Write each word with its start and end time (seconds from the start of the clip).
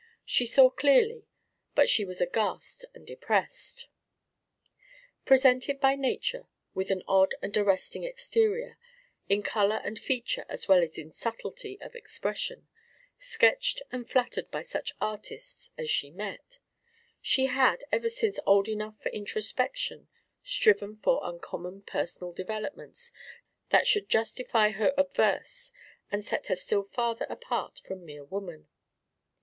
She 0.25 0.47
saw 0.47 0.71
clearly, 0.71 1.27
but 1.75 1.87
she 1.87 2.05
was 2.05 2.21
aghast 2.21 2.85
and 2.95 3.05
depressed. 3.05 3.87
Presented 5.25 5.79
by 5.79 5.93
nature 5.93 6.47
with 6.73 6.89
an 6.89 7.03
odd 7.07 7.35
and 7.39 7.55
arresting 7.55 8.03
exterior, 8.03 8.79
in 9.29 9.43
color 9.43 9.79
and 9.85 9.99
feature 9.99 10.43
as 10.49 10.67
well 10.67 10.81
as 10.81 10.97
in 10.97 11.11
subtlety 11.13 11.79
of 11.81 11.93
expression, 11.95 12.67
sketched 13.19 13.83
and 13.91 14.09
flattered 14.09 14.49
by 14.49 14.63
such 14.63 14.95
artists 14.99 15.71
as 15.77 15.87
she 15.91 16.09
met, 16.09 16.57
she 17.21 17.45
had, 17.45 17.83
ever 17.91 18.09
since 18.09 18.39
old 18.43 18.67
enough 18.67 18.99
for 18.99 19.09
introspection, 19.09 20.07
striven 20.41 20.97
for 20.97 21.19
uncommon 21.21 21.83
personal 21.83 22.33
developments 22.33 23.13
that 23.69 23.85
should 23.85 24.09
justify 24.09 24.69
her 24.71 24.95
obverse 24.97 25.71
and 26.11 26.25
set 26.25 26.47
her 26.47 26.55
still 26.55 26.81
farther 26.81 27.27
apart 27.29 27.77
from 27.77 28.03
mere 28.03 28.25
woman. 28.25 28.67